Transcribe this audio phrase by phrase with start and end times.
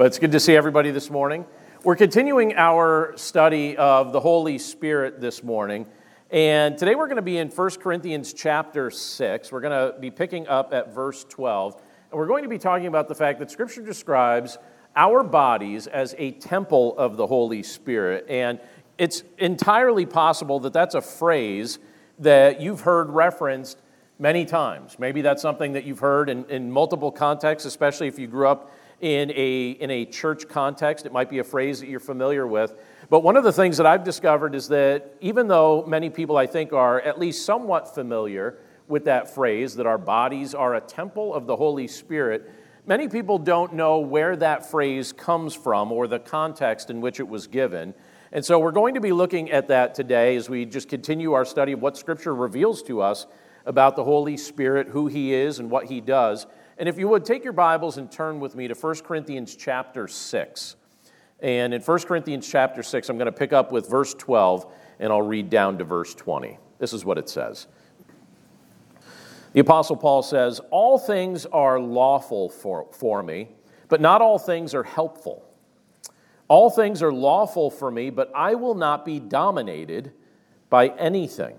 [0.00, 1.44] But it's good to see everybody this morning.
[1.84, 5.84] We're continuing our study of the Holy Spirit this morning.
[6.30, 9.52] And today we're going to be in 1 Corinthians chapter 6.
[9.52, 11.74] We're going to be picking up at verse 12.
[11.74, 14.56] And we're going to be talking about the fact that Scripture describes
[14.96, 18.24] our bodies as a temple of the Holy Spirit.
[18.26, 18.58] And
[18.96, 21.78] it's entirely possible that that's a phrase
[22.20, 23.82] that you've heard referenced
[24.18, 24.98] many times.
[24.98, 28.72] Maybe that's something that you've heard in, in multiple contexts, especially if you grew up
[29.00, 31.06] in a, in a church context.
[31.06, 32.74] It might be a phrase that you're familiar with.
[33.08, 36.46] But one of the things that I've discovered is that even though many people, I
[36.46, 41.34] think, are at least somewhat familiar with that phrase, that our bodies are a temple
[41.34, 42.50] of the Holy Spirit,
[42.86, 47.28] many people don't know where that phrase comes from or the context in which it
[47.28, 47.94] was given.
[48.32, 51.44] And so we're going to be looking at that today as we just continue our
[51.44, 53.26] study of what Scripture reveals to us
[53.66, 56.46] about the Holy Spirit, who He is, and what He does.
[56.80, 60.08] And if you would, take your Bibles and turn with me to 1 Corinthians chapter
[60.08, 60.76] 6.
[61.40, 65.12] And in 1 Corinthians chapter 6, I'm going to pick up with verse 12 and
[65.12, 66.56] I'll read down to verse 20.
[66.78, 67.66] This is what it says.
[69.52, 73.48] The Apostle Paul says, All things are lawful for, for me,
[73.88, 75.44] but not all things are helpful.
[76.48, 80.12] All things are lawful for me, but I will not be dominated
[80.70, 81.58] by anything.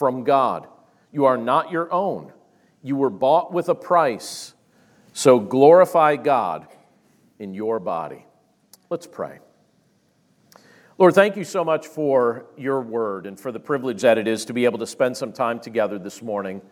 [0.00, 0.66] from God.
[1.12, 2.32] You are not your own.
[2.82, 4.54] You were bought with a price.
[5.12, 6.66] So glorify God
[7.38, 8.24] in your body.
[8.88, 9.40] Let's pray.
[10.96, 14.46] Lord, thank you so much for your word and for the privilege that it is
[14.46, 16.62] to be able to spend some time together this morning,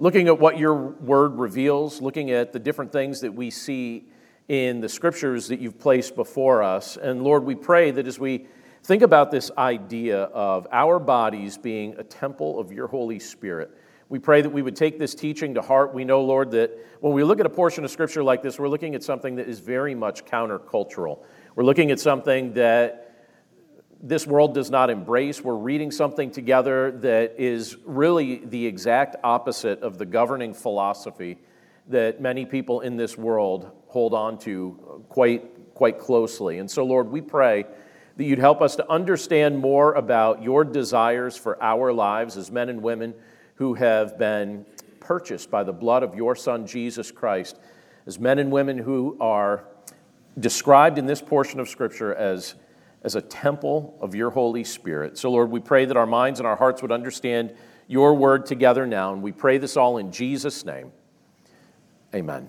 [0.00, 4.08] looking at what your word reveals, looking at the different things that we see
[4.48, 6.96] in the scriptures that you've placed before us.
[6.96, 8.48] And Lord, we pray that as we
[8.84, 13.70] Think about this idea of our bodies being a temple of your Holy Spirit.
[14.10, 15.94] We pray that we would take this teaching to heart.
[15.94, 18.68] We know, Lord, that when we look at a portion of Scripture like this, we're
[18.68, 21.24] looking at something that is very much countercultural.
[21.56, 23.24] We're looking at something that
[24.02, 25.40] this world does not embrace.
[25.40, 31.38] We're reading something together that is really the exact opposite of the governing philosophy
[31.88, 36.58] that many people in this world hold on to quite, quite closely.
[36.58, 37.64] And so, Lord, we pray
[38.16, 42.68] that you'd help us to understand more about your desires for our lives as men
[42.68, 43.14] and women
[43.56, 44.64] who have been
[45.00, 47.58] purchased by the blood of your Son, Jesus Christ,
[48.06, 49.64] as men and women who are
[50.38, 52.54] described in this portion of Scripture as,
[53.02, 55.18] as a temple of your Holy Spirit.
[55.18, 57.54] So, Lord, we pray that our minds and our hearts would understand
[57.86, 60.90] your word together now, and we pray this all in Jesus' name.
[62.14, 62.48] Amen.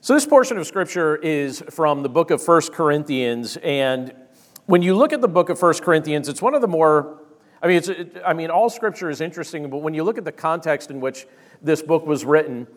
[0.00, 3.56] So, this portion of Scripture is from the book of First Corinthians.
[3.64, 4.14] And
[4.66, 7.20] when you look at the book of First Corinthians, it's one of the more,
[7.60, 10.24] I mean, it's, it, I mean, all Scripture is interesting, but when you look at
[10.24, 11.26] the context in which
[11.62, 12.68] this book was written,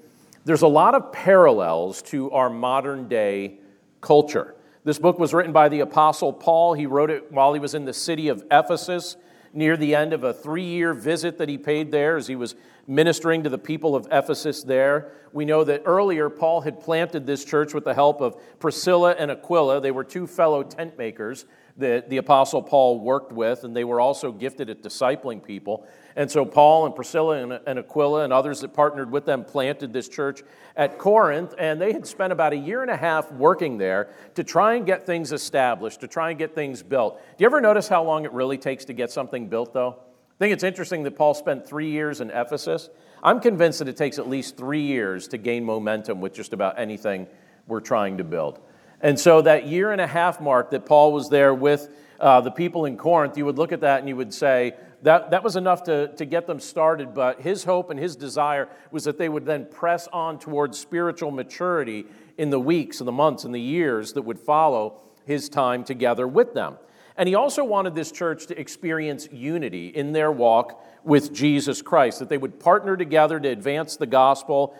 [0.45, 3.59] there's a lot of parallels to our modern day
[4.01, 4.55] culture.
[4.83, 6.73] This book was written by the Apostle Paul.
[6.73, 9.15] He wrote it while he was in the city of Ephesus
[9.53, 12.55] near the end of a three year visit that he paid there as he was
[12.87, 15.11] ministering to the people of Ephesus there.
[15.33, 19.31] We know that earlier Paul had planted this church with the help of Priscilla and
[19.31, 19.81] Aquila.
[19.81, 21.45] They were two fellow tent makers
[21.77, 25.87] that the Apostle Paul worked with, and they were also gifted at discipling people.
[26.15, 30.09] And so Paul and Priscilla and, Aquila and others that partnered with them planted this
[30.09, 30.41] church
[30.75, 34.43] at Corinth, and they had spent about a year and a half working there to
[34.43, 37.17] try and get things established, to try and get things built.
[37.37, 39.97] Do you ever notice how long it really takes to get something built, though?
[39.99, 42.89] I think it's interesting that Paul spent three years in Ephesus.
[43.23, 46.79] I'm convinced that it takes at least three years to gain momentum with just about
[46.79, 47.27] anything
[47.67, 48.59] we're trying to build.
[49.01, 52.51] And so, that year and a half mark that Paul was there with uh, the
[52.51, 55.55] people in Corinth, you would look at that and you would say, that, that was
[55.55, 59.29] enough to, to get them started, but his hope and his desire was that they
[59.29, 62.05] would then press on towards spiritual maturity
[62.37, 66.27] in the weeks and the months and the years that would follow his time together
[66.27, 66.77] with them.
[67.17, 72.19] And he also wanted this church to experience unity in their walk with Jesus Christ,
[72.19, 74.75] that they would partner together to advance the gospel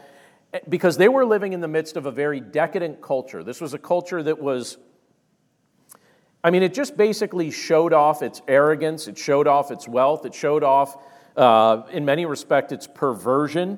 [0.54, 3.44] eh, because they were living in the midst of a very decadent culture.
[3.44, 4.78] This was a culture that was,
[6.44, 10.34] I mean, it just basically showed off its arrogance, it showed off its wealth, it
[10.34, 10.98] showed off,
[11.38, 13.78] uh, in many respects, its perversion.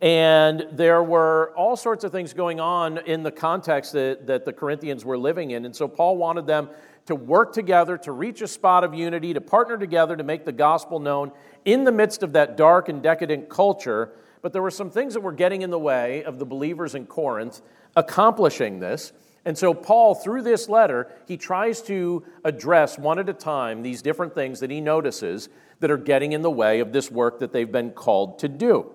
[0.00, 4.52] And there were all sorts of things going on in the context that, that the
[4.52, 5.64] Corinthians were living in.
[5.64, 6.70] And so Paul wanted them
[7.06, 10.52] to work together, to reach a spot of unity, to partner together to make the
[10.52, 11.30] gospel known
[11.64, 14.12] in the midst of that dark and decadent culture
[14.42, 17.06] but there were some things that were getting in the way of the believers in
[17.06, 17.62] Corinth
[17.94, 19.12] accomplishing this.
[19.44, 24.02] And so, Paul, through this letter, he tries to address one at a time these
[24.02, 25.48] different things that he notices
[25.80, 28.92] that are getting in the way of this work that they've been called to do.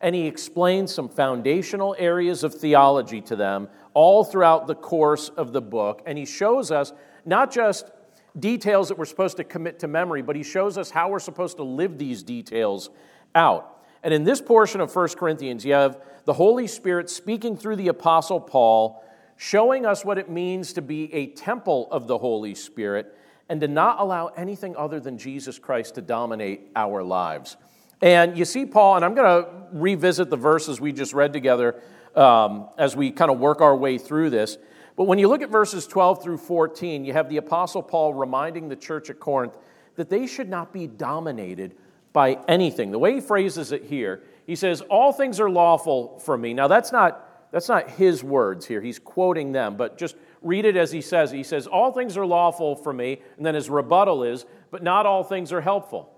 [0.00, 5.52] And he explains some foundational areas of theology to them all throughout the course of
[5.52, 6.02] the book.
[6.04, 6.92] And he shows us
[7.24, 7.90] not just
[8.38, 11.56] details that we're supposed to commit to memory, but he shows us how we're supposed
[11.56, 12.90] to live these details
[13.34, 13.84] out.
[14.02, 17.88] And in this portion of 1 Corinthians, you have the Holy Spirit speaking through the
[17.88, 19.02] Apostle Paul,
[19.36, 23.16] showing us what it means to be a temple of the Holy Spirit
[23.48, 27.56] and to not allow anything other than Jesus Christ to dominate our lives.
[28.02, 31.80] And you see, Paul, and I'm going to revisit the verses we just read together
[32.14, 34.58] um, as we kind of work our way through this.
[34.96, 38.68] But when you look at verses 12 through 14, you have the Apostle Paul reminding
[38.68, 39.56] the church at Corinth
[39.96, 41.76] that they should not be dominated
[42.12, 42.90] by anything.
[42.90, 46.54] The way he phrases it here, he says, All things are lawful for me.
[46.54, 47.25] Now, that's not,
[47.56, 48.82] that's not his words here.
[48.82, 51.30] He's quoting them, but just read it as he says.
[51.30, 53.22] He says, All things are lawful for me.
[53.38, 56.12] And then his rebuttal is, But not all things are helpful.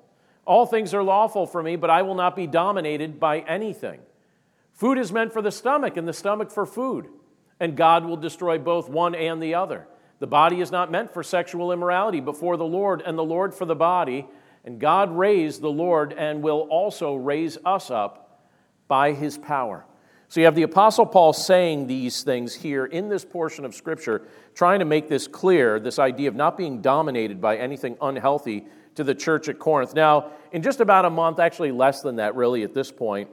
[0.45, 4.01] All things are lawful for me, but I will not be dominated by anything.
[4.73, 7.07] Food is meant for the stomach, and the stomach for food.
[7.61, 9.87] And God will destroy both one and the other.
[10.19, 13.55] The body is not meant for sexual immorality, but for the Lord, and the Lord
[13.55, 14.27] for the body.
[14.65, 18.43] And God raised the Lord and will also raise us up
[18.89, 19.85] by his power.
[20.31, 24.23] So you have the Apostle Paul saying these things here in this portion of Scripture,
[24.55, 29.05] trying to make this clear this idea of not being dominated by anything unhealthy to
[29.05, 29.95] the church at Corinth.
[29.95, 33.31] Now, in just about a month, actually less than that, really, at this point,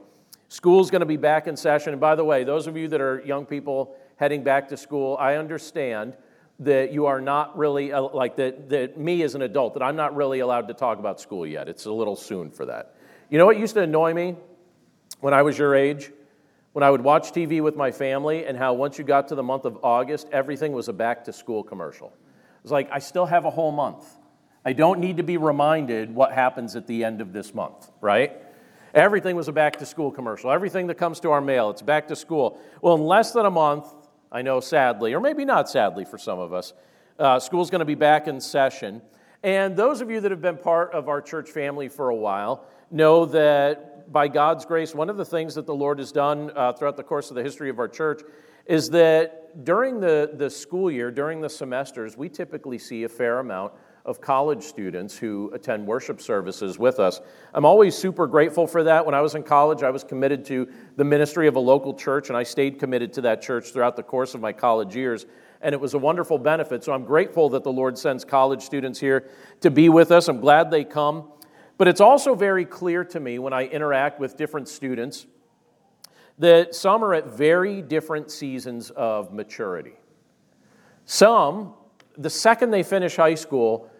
[0.48, 1.92] school's going to be back in session.
[1.92, 5.18] And by the way, those of you that are young people heading back to school,
[5.20, 6.16] I understand
[6.60, 9.96] that you are not really, uh, like that, that me as an adult, that I'm
[9.96, 11.68] not really allowed to talk about school yet.
[11.68, 12.94] It's a little soon for that.
[13.28, 14.36] You know what used to annoy me
[15.20, 16.10] when I was your age?
[16.76, 19.42] When I would watch TV with my family, and how once you got to the
[19.42, 22.08] month of August, everything was a back to school commercial.
[22.08, 24.04] It was like, I still have a whole month.
[24.62, 28.42] I don't need to be reminded what happens at the end of this month, right?
[28.92, 30.50] Everything was a back to school commercial.
[30.50, 32.60] Everything that comes to our mail, it's back to school.
[32.82, 33.86] Well, in less than a month,
[34.30, 36.74] I know sadly, or maybe not sadly for some of us,
[37.18, 39.00] uh, school's going to be back in session.
[39.46, 42.66] And those of you that have been part of our church family for a while
[42.90, 46.72] know that by God's grace, one of the things that the Lord has done uh,
[46.72, 48.22] throughout the course of the history of our church
[48.66, 53.38] is that during the, the school year, during the semesters, we typically see a fair
[53.38, 53.72] amount
[54.04, 57.20] of college students who attend worship services with us.
[57.54, 59.06] I'm always super grateful for that.
[59.06, 62.30] When I was in college, I was committed to the ministry of a local church,
[62.30, 65.24] and I stayed committed to that church throughout the course of my college years.
[65.60, 66.84] And it was a wonderful benefit.
[66.84, 69.28] So I'm grateful that the Lord sends college students here
[69.60, 70.28] to be with us.
[70.28, 71.30] I'm glad they come.
[71.78, 75.26] But it's also very clear to me when I interact with different students
[76.38, 79.94] that some are at very different seasons of maturity.
[81.04, 81.74] Some,
[82.18, 83.90] the second they finish high school,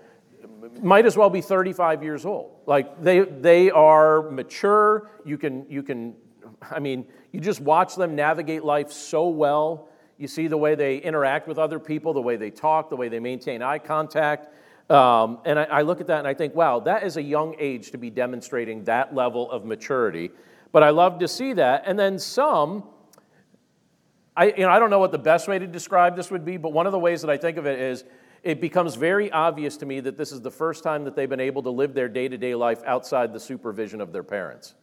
[0.83, 2.61] might as well be 35 years old.
[2.67, 5.11] Like they, they are mature.
[5.25, 6.15] You can, you can,
[6.71, 9.89] I mean, you just watch them navigate life so well.
[10.19, 13.09] You see the way they interact with other people, the way they talk, the way
[13.09, 14.49] they maintain eye contact.
[14.91, 17.57] Um, and I, I look at that and I think, wow, that is a young
[17.59, 20.31] age to be demonstrating that level of maturity.
[20.73, 21.83] But I love to see that.
[21.87, 22.85] And then some,
[24.37, 26.57] I, you know, I don't know what the best way to describe this would be,
[26.57, 28.05] but one of the ways that I think of it is
[28.43, 31.41] it becomes very obvious to me that this is the first time that they've been
[31.41, 34.75] able to live their day to day life outside the supervision of their parents.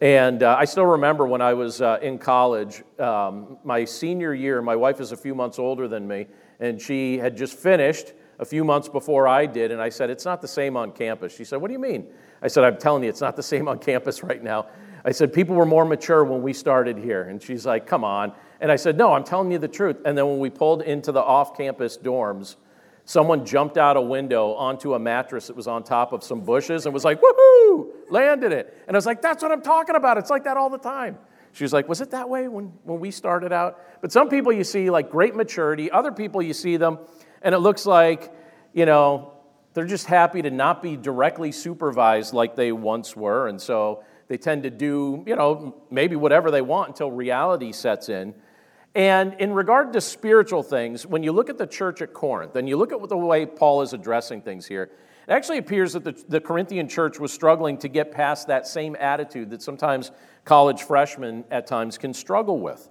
[0.00, 4.62] And uh, I still remember when I was uh, in college, um, my senior year,
[4.62, 6.26] my wife is a few months older than me,
[6.60, 9.72] and she had just finished a few months before I did.
[9.72, 11.34] And I said, It's not the same on campus.
[11.34, 12.06] She said, What do you mean?
[12.42, 14.68] I said, I'm telling you, it's not the same on campus right now.
[15.04, 17.22] I said, People were more mature when we started here.
[17.24, 18.32] And she's like, Come on.
[18.60, 19.96] And I said, No, I'm telling you the truth.
[20.04, 22.54] And then when we pulled into the off campus dorms,
[23.08, 26.84] someone jumped out a window onto a mattress that was on top of some bushes
[26.84, 28.84] and was like, woohoo, landed it.
[28.86, 30.18] And I was like, that's what I'm talking about.
[30.18, 31.16] It's like that all the time.
[31.52, 33.80] She was like, was it that way when, when we started out?
[34.02, 36.98] But some people you see like great maturity, other people you see them,
[37.40, 38.30] and it looks like,
[38.74, 39.32] you know,
[39.72, 43.48] they're just happy to not be directly supervised like they once were.
[43.48, 48.10] And so they tend to do, you know, maybe whatever they want until reality sets
[48.10, 48.34] in.
[48.94, 52.68] And in regard to spiritual things, when you look at the church at Corinth and
[52.68, 54.90] you look at the way Paul is addressing things here,
[55.28, 58.96] it actually appears that the, the Corinthian church was struggling to get past that same
[58.98, 60.10] attitude that sometimes
[60.44, 62.88] college freshmen at times can struggle with.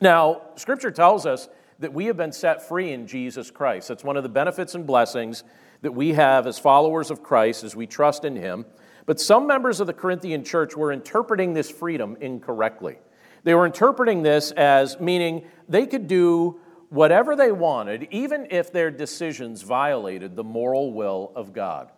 [0.00, 3.88] Now, Scripture tells us that we have been set free in Jesus Christ.
[3.88, 5.44] That's one of the benefits and blessings
[5.82, 8.66] that we have as followers of Christ as we trust in Him.
[9.06, 12.98] But some members of the Corinthian church were interpreting this freedom incorrectly.
[13.46, 18.90] They were interpreting this as meaning they could do whatever they wanted, even if their
[18.90, 21.92] decisions violated the moral will of God.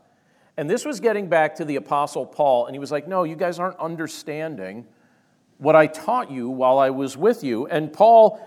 [0.58, 3.34] And this was getting back to the Apostle Paul, and he was like, No, you
[3.34, 4.84] guys aren't understanding
[5.56, 7.66] what I taught you while I was with you.
[7.66, 8.46] And Paul,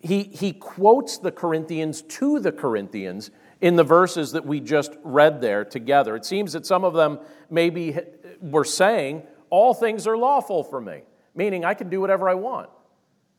[0.00, 5.40] he, he quotes the Corinthians to the Corinthians in the verses that we just read
[5.40, 6.16] there together.
[6.16, 7.96] It seems that some of them maybe
[8.40, 11.02] were saying, All things are lawful for me
[11.34, 12.70] meaning I can do whatever I want.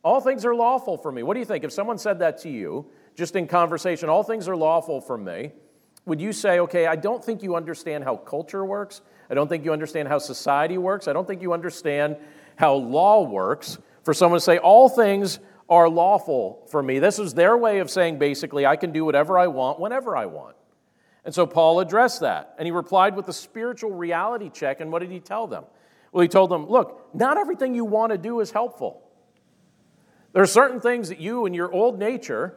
[0.04, 1.24] All things are lawful for me.
[1.24, 1.64] What do you think?
[1.64, 2.86] If someone said that to you,
[3.16, 5.52] just in conversation, all things are lawful for me,
[6.06, 9.02] would you say, okay, I don't think you understand how culture works.
[9.30, 11.08] I don't think you understand how society works.
[11.08, 12.18] I don't think you understand
[12.56, 13.80] how law works.
[14.04, 17.00] For someone to say, all things are lawful for me.
[17.00, 20.28] This is their way of saying basically, I can do whatever I want whenever I
[20.28, 20.56] want.
[21.24, 22.54] And so Paul addressed that.
[22.60, 24.80] And he replied with a spiritual reality check.
[24.80, 25.64] And what did he tell them?
[26.16, 29.04] Well, he told them, look, not everything you want to do is helpful.
[30.32, 32.56] There are certain things that you and your old nature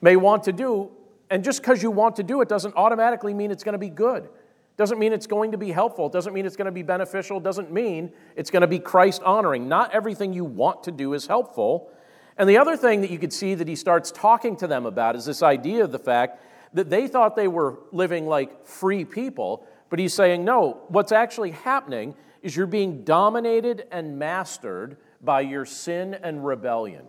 [0.00, 0.92] may want to do,
[1.28, 3.90] and just because you want to do it doesn't automatically mean it's going to be
[3.90, 4.28] good.
[4.76, 6.08] Doesn't mean it's going to be helpful.
[6.08, 7.40] Doesn't mean it's going to be beneficial.
[7.40, 9.66] Doesn't mean it's going to be Christ honoring.
[9.66, 11.90] Not everything you want to do is helpful.
[12.38, 15.16] And the other thing that you could see that he starts talking to them about
[15.16, 16.40] is this idea of the fact
[16.72, 21.50] that they thought they were living like free people, but he's saying, no, what's actually
[21.50, 22.14] happening
[22.46, 27.04] is you're being dominated and mastered by your sin and rebellion.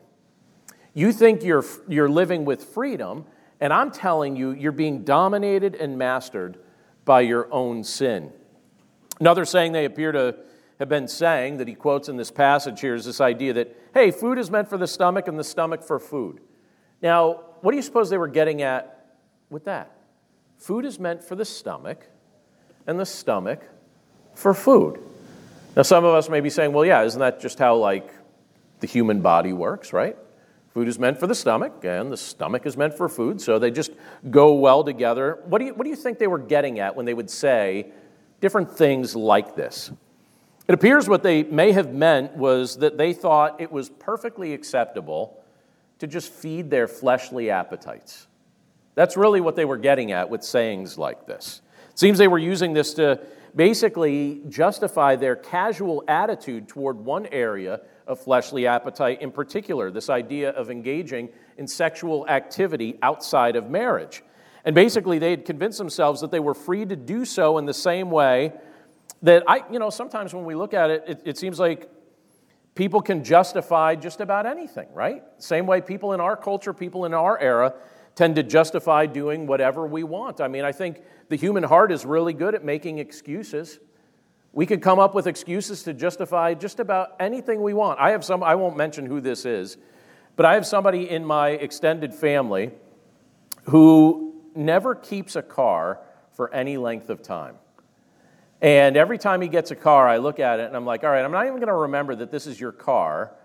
[0.96, 3.24] You think you're, you're living with freedom,
[3.62, 6.58] and I'm telling you, you're being dominated and mastered
[7.06, 8.34] by your own sin.
[9.20, 10.38] Another saying they appear to
[10.80, 14.10] have been saying that he quotes in this passage here is this idea that, hey,
[14.10, 16.40] food is meant for the stomach and the stomach for food.
[17.00, 19.06] Now, what do you suppose they were getting at
[19.52, 19.96] with that?
[20.58, 22.08] Food is meant for the stomach
[22.88, 23.62] and the stomach
[24.34, 25.00] for food.
[25.78, 28.12] Now, some of us may be saying, well, yeah, isn't that just how, like,
[28.80, 30.18] the human body works, right?
[30.74, 33.70] Food is meant for the stomach, and the stomach is meant for food, so they
[33.70, 33.92] just
[34.32, 35.38] go well together.
[35.46, 37.92] What do you, what do you think they were getting at when they would say
[38.42, 39.92] different things like this?
[40.68, 45.44] It appears what they may have meant was that they thought it was perfectly acceptable
[46.00, 48.26] to just feed their fleshly appetites.
[48.96, 51.62] That's really what they were getting at with sayings like this.
[51.92, 53.20] It seems they were using this to
[53.58, 60.52] basically justify their casual attitude toward one area of fleshly appetite in particular, this idea
[60.52, 64.24] of engaging in sexual activity outside of marriage.
[64.64, 67.74] And basically, they had convinced themselves that they were free to do so in the
[67.74, 68.54] same way
[69.24, 71.90] that I, you know, sometimes when we look at it, it, it seems like
[72.76, 75.24] people can justify just about anything, right?
[75.40, 77.74] Same way people in our culture, people in our era,
[78.18, 80.42] tend to justify doing whatever we want.
[80.42, 83.80] I mean, I think the human heart is really good at making excuses.
[84.54, 88.00] We could come up with excuses to justify just about anything we want.
[88.00, 89.78] I have some, I won't mention who this is,
[90.36, 92.72] but I have somebody in my extended family
[93.66, 96.00] who never keeps a car
[96.32, 97.56] for any length of time.
[98.64, 101.12] And every time he gets a car, I look at it and I'm like, all
[101.12, 103.37] right, I'm not even going to remember that this is your car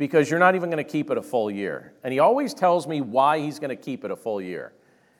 [0.00, 1.92] because you're not even going to keep it a full year.
[2.02, 4.72] And he always tells me why he's going to keep it a full year.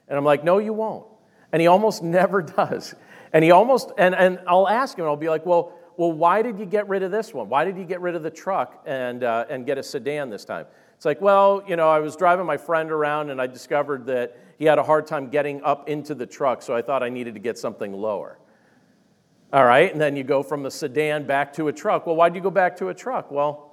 [0.08, 1.04] And I'm like, no, you won't.
[1.52, 2.94] And he almost never does.
[3.34, 6.58] And he almost, and, and I'll ask him, I'll be like, well, well, why did
[6.58, 7.50] you get rid of this one?
[7.50, 10.46] Why did you get rid of the truck and, uh, and get a sedan this
[10.46, 10.64] time?
[10.96, 14.38] It's like, well, you know, I was driving my friend around and I discovered that
[14.58, 17.34] he had a hard time getting up into the truck, so I thought I needed
[17.34, 18.38] to get something lower.
[19.52, 22.06] All right, and then you go from a sedan back to a truck.
[22.06, 23.30] Well, why'd you go back to a truck?
[23.30, 23.69] Well,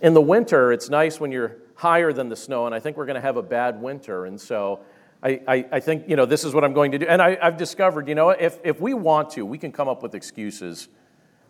[0.00, 3.06] in the winter, it's nice when you're higher than the snow, and I think we're
[3.06, 4.26] going to have a bad winter.
[4.26, 4.80] And so
[5.22, 7.06] I, I, I, think, you know, this is what I'm going to do.
[7.06, 10.02] And I, I've discovered, you know, if, if we want to, we can come up
[10.02, 10.88] with excuses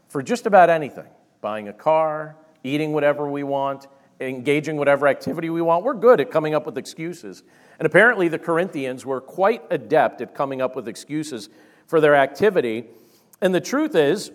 [0.08, 1.06] for just about anything
[1.40, 3.86] buying a car, eating whatever we want,
[4.20, 5.84] engaging whatever activity we want.
[5.84, 7.42] We're good at coming up with excuses.
[7.78, 11.48] And apparently, the Corinthians were quite adept at coming up with excuses
[11.86, 12.86] for their activity.
[13.40, 14.30] And the truth is,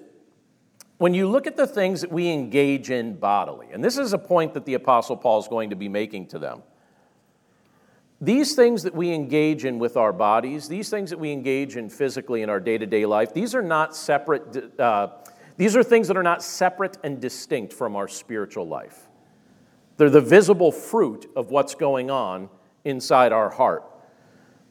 [0.97, 4.17] when you look at the things that we engage in bodily, and this is a
[4.17, 6.63] point that the Apostle Paul is going to be making to them,
[8.21, 11.89] these things that we engage in with our bodies, these things that we engage in
[11.89, 15.09] physically in our day to day life, these are not separate, uh,
[15.57, 19.09] these are things that are not separate and distinct from our spiritual life.
[19.97, 22.49] They're the visible fruit of what's going on
[22.85, 23.83] inside our heart.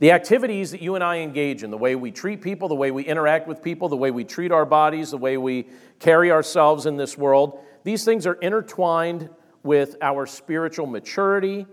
[0.04, 2.90] The activities that you and I engage in, the way we treat people, the way
[2.90, 5.66] we interact with people, the way we treat our bodies, the way we
[5.98, 9.30] carry ourselves in this world, these things are intertwined
[9.62, 11.64] with our spiritual maturity.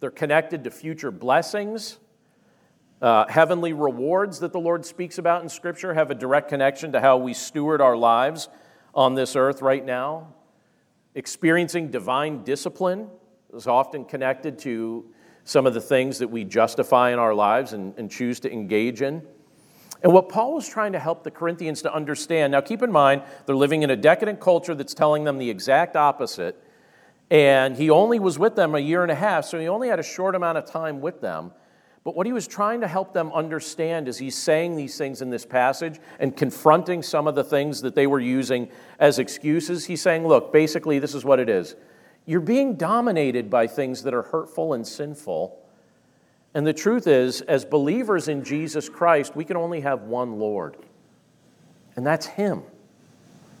[0.00, 2.00] They're connected to future blessings.
[3.00, 7.00] Uh, heavenly rewards that the Lord speaks about in Scripture have a direct connection to
[7.00, 8.48] how we steward our lives
[8.96, 10.34] on this earth right now.
[11.14, 13.10] Experiencing divine discipline
[13.54, 15.08] is often connected to
[15.44, 19.02] some of the things that we justify in our lives and, and choose to engage
[19.02, 19.22] in.
[20.02, 23.22] And what Paul was trying to help the Corinthians to understand now, keep in mind,
[23.46, 26.62] they're living in a decadent culture that's telling them the exact opposite.
[27.30, 29.98] And he only was with them a year and a half, so he only had
[29.98, 31.52] a short amount of time with them.
[32.04, 35.30] But what he was trying to help them understand is he's saying these things in
[35.30, 39.86] this passage and confronting some of the things that they were using as excuses.
[39.86, 41.76] He's saying, look, basically, this is what it is.
[42.26, 45.60] You're being dominated by things that are hurtful and sinful.
[46.54, 50.76] And the truth is, as believers in Jesus Christ, we can only have one Lord,
[51.96, 52.62] and that's Him.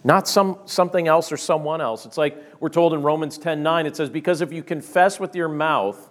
[0.06, 2.04] Not some, something else or someone else.
[2.04, 5.34] It's like we're told in Romans 10 9, it says, Because if you confess with
[5.34, 6.10] your mouth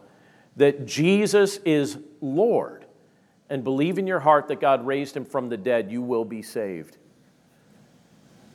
[0.58, 2.86] that Jesus is Lord
[3.50, 6.42] and believe in your heart that God raised him from the dead, you will be
[6.42, 6.98] saved.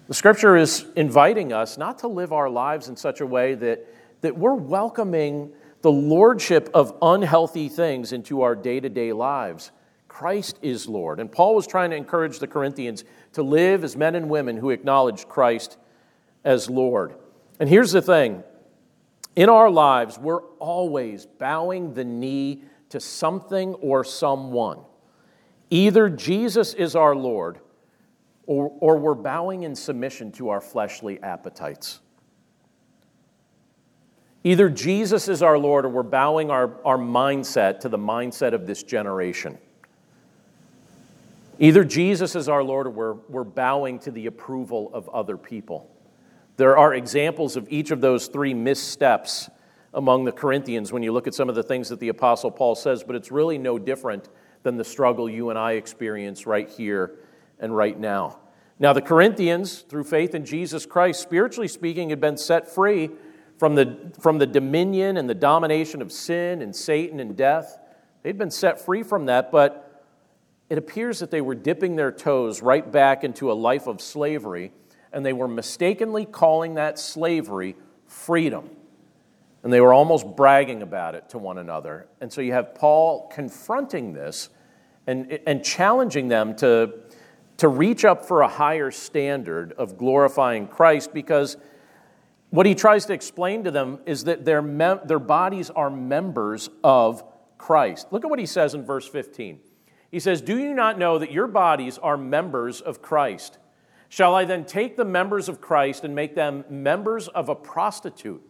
[0.08, 3.86] The scripture is inviting us not to live our lives in such a way that,
[4.22, 9.70] that we're welcoming the lordship of unhealthy things into our day to day lives.
[10.08, 11.20] Christ is Lord.
[11.20, 14.70] And Paul was trying to encourage the Corinthians to live as men and women who
[14.70, 15.76] acknowledge Christ
[16.42, 17.14] as Lord.
[17.60, 18.42] And here's the thing
[19.36, 24.78] in our lives, we're always bowing the knee to something or someone.
[25.68, 27.60] Either Jesus is our Lord
[28.48, 32.00] or, or we're bowing in submission to our fleshly appetites.
[34.42, 38.66] Either Jesus is our Lord or we're bowing our, our mindset to the mindset of
[38.66, 39.58] this generation.
[41.58, 45.90] Either Jesus is our Lord or we're, we're bowing to the approval of other people.
[46.56, 49.50] There are examples of each of those three missteps
[49.92, 52.76] among the Corinthians when you look at some of the things that the Apostle Paul
[52.76, 54.30] says, but it's really no different
[54.62, 57.18] than the struggle you and I experience right here
[57.60, 58.38] and right now.
[58.78, 63.10] Now, the Corinthians, through faith in Jesus Christ, spiritually speaking, had been set free
[63.58, 67.78] from the, from the dominion and the domination of sin and Satan and death.
[68.22, 70.04] They'd been set free from that, but
[70.70, 74.70] it appears that they were dipping their toes right back into a life of slavery,
[75.12, 77.74] and they were mistakenly calling that slavery
[78.06, 78.70] freedom.
[79.64, 82.06] And they were almost bragging about it to one another.
[82.20, 84.50] And so you have Paul confronting this
[85.08, 86.92] and, and challenging them to,
[87.58, 91.56] to reach up for a higher standard of glorifying Christ because
[92.50, 96.70] what he tries to explain to them is that their, mem- their bodies are members
[96.82, 97.22] of
[97.58, 98.06] Christ.
[98.10, 99.58] Look at what he says in verse 15.
[100.10, 103.58] He says, Do you not know that your bodies are members of Christ?
[104.08, 108.42] Shall I then take the members of Christ and make them members of a prostitute?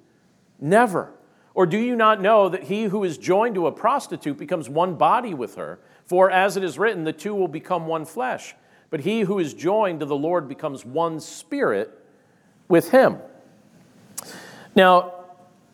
[0.61, 1.15] Never.
[1.55, 4.95] Or do you not know that he who is joined to a prostitute becomes one
[4.95, 5.81] body with her?
[6.05, 8.55] For as it is written, the two will become one flesh.
[8.91, 11.91] But he who is joined to the Lord becomes one spirit
[12.69, 13.19] with him.
[14.75, 15.15] Now,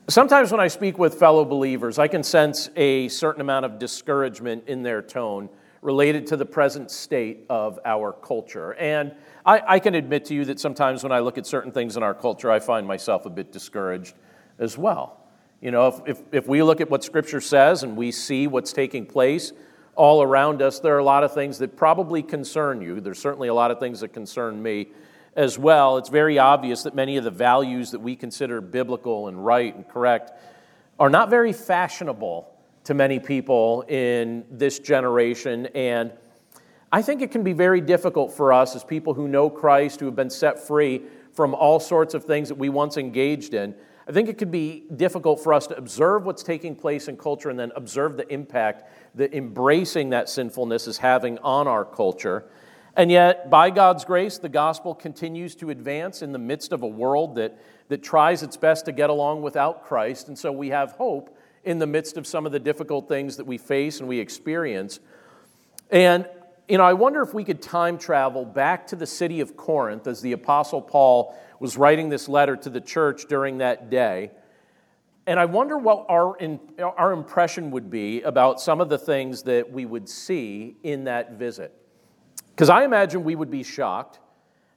[0.08, 4.64] sometimes when I speak with fellow believers, I can sense a certain amount of discouragement
[4.66, 5.48] in their tone
[5.82, 8.72] related to the present state of our culture.
[8.74, 11.98] And I, I, can admit to you that sometimes when I look at certain things
[11.98, 14.14] in our culture, I find myself a bit discouraged
[14.58, 15.20] as well.
[15.60, 18.72] You know, if, if, if, we look at what Scripture says and we see what's
[18.72, 19.52] taking place
[19.96, 23.00] all around us, there are a lot of things that probably concern you.
[23.00, 24.88] There's certainly a lot of things that concern me
[25.36, 25.98] as well.
[25.98, 29.88] It's very obvious that many of the values that we consider biblical and right and
[29.88, 30.32] correct
[30.98, 32.50] are not very fashionable
[32.84, 35.66] to many people in this generation.
[35.74, 36.12] And
[36.92, 40.06] I think it can be very difficult for us as people who know Christ, who
[40.06, 41.02] have been set free
[41.32, 43.74] from all sorts of things that we once engaged in
[44.06, 47.48] I think it could be difficult for us to observe what's taking place in culture
[47.48, 52.44] and then observe the impact that embracing that sinfulness is having on our culture.
[52.96, 56.86] And yet, by God's grace, the gospel continues to advance in the midst of a
[56.86, 60.28] world that, that tries its best to get along without Christ.
[60.28, 63.46] And so we have hope in the midst of some of the difficult things that
[63.46, 65.00] we face and we experience.
[65.90, 66.28] And,
[66.68, 70.06] you know, I wonder if we could time travel back to the city of Corinth
[70.06, 74.30] as the Apostle Paul was writing this letter to the church during that day.
[75.26, 79.44] And I wonder what our, in, our impression would be about some of the things
[79.44, 81.74] that we would see in that visit.
[82.50, 84.20] Because I imagine we would be shocked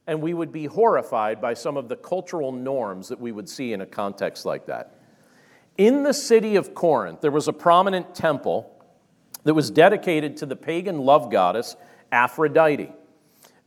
[0.06, 3.74] and we would be horrified by some of the cultural norms that we would see
[3.74, 4.98] in a context like that.
[5.76, 8.82] In the city of Corinth, there was a prominent temple
[9.44, 11.76] that was dedicated to the pagan love goddess
[12.10, 12.94] Aphrodite.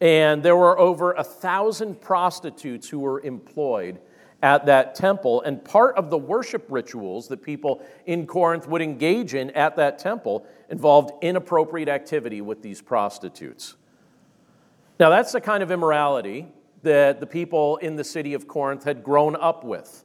[0.01, 3.99] And there were over a thousand prostitutes who were employed
[4.41, 5.41] at that temple.
[5.43, 9.99] And part of the worship rituals that people in Corinth would engage in at that
[9.99, 13.75] temple involved inappropriate activity with these prostitutes.
[14.99, 16.47] Now, that's the kind of immorality
[16.83, 20.03] that the people in the city of Corinth had grown up with.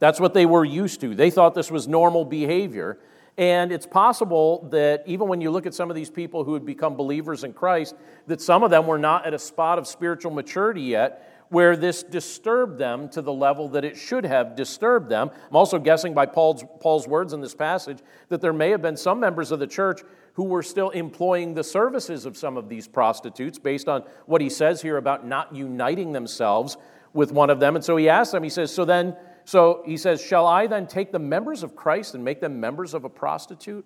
[0.00, 1.14] That's what they were used to.
[1.14, 2.98] They thought this was normal behavior.
[3.36, 6.64] And it's possible that even when you look at some of these people who had
[6.64, 7.96] become believers in Christ,
[8.28, 12.02] that some of them were not at a spot of spiritual maturity yet where this
[12.02, 15.30] disturbed them to the level that it should have disturbed them.
[15.50, 18.96] I'm also guessing by Paul's, Paul's words in this passage that there may have been
[18.96, 20.00] some members of the church
[20.34, 24.50] who were still employing the services of some of these prostitutes based on what he
[24.50, 26.76] says here about not uniting themselves
[27.12, 27.76] with one of them.
[27.76, 30.86] And so he asks them, he says, So then, so he says, Shall I then
[30.86, 33.84] take the members of Christ and make them members of a prostitute?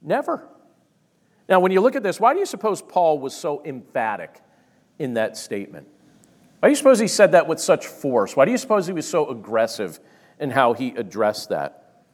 [0.00, 0.48] Never.
[1.48, 4.40] Now, when you look at this, why do you suppose Paul was so emphatic
[4.98, 5.88] in that statement?
[6.60, 8.36] Why do you suppose he said that with such force?
[8.36, 9.98] Why do you suppose he was so aggressive
[10.38, 12.04] in how he addressed that?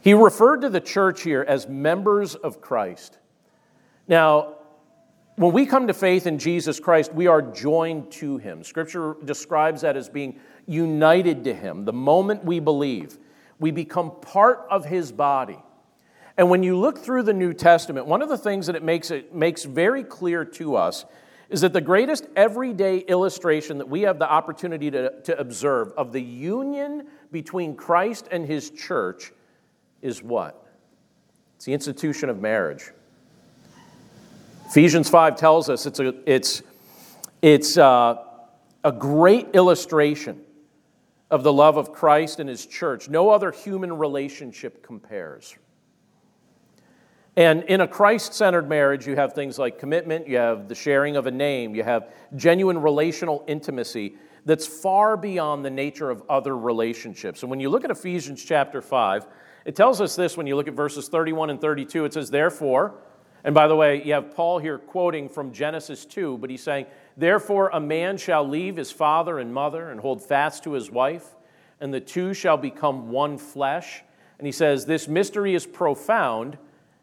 [0.00, 3.18] He referred to the church here as members of Christ.
[4.08, 4.54] Now,
[5.42, 8.62] when we come to faith in Jesus Christ, we are joined to him.
[8.62, 11.84] Scripture describes that as being united to him.
[11.84, 13.18] The moment we believe,
[13.58, 15.58] we become part of his body.
[16.36, 19.10] And when you look through the New Testament, one of the things that it makes
[19.10, 21.04] it makes very clear to us
[21.50, 26.12] is that the greatest everyday illustration that we have the opportunity to, to observe of
[26.12, 29.32] the union between Christ and his church
[30.02, 30.66] is what?
[31.56, 32.92] It's the institution of marriage.
[34.72, 36.62] Ephesians 5 tells us it's a, it's,
[37.42, 38.24] it's uh,
[38.82, 40.40] a great illustration
[41.30, 43.10] of the love of Christ and his church.
[43.10, 45.54] No other human relationship compares.
[47.36, 51.16] And in a Christ centered marriage, you have things like commitment, you have the sharing
[51.16, 54.14] of a name, you have genuine relational intimacy
[54.46, 57.42] that's far beyond the nature of other relationships.
[57.42, 59.26] And when you look at Ephesians chapter 5,
[59.66, 62.06] it tells us this when you look at verses 31 and 32.
[62.06, 62.94] It says, Therefore,
[63.44, 66.86] and by the way, you have Paul here quoting from Genesis 2, but he's saying,
[67.16, 71.26] Therefore, a man shall leave his father and mother and hold fast to his wife,
[71.80, 74.02] and the two shall become one flesh.
[74.38, 76.56] And he says, This mystery is profound,